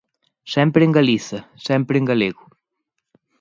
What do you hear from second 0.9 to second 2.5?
Galiza, sempre en galego